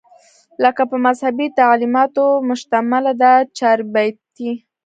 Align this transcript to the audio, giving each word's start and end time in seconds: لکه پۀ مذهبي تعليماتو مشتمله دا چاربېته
لکه 0.63 0.83
پۀ 0.89 0.95
مذهبي 1.05 1.47
تعليماتو 1.59 2.25
مشتمله 2.49 3.11
دا 3.21 3.33
چاربېته 3.57 4.51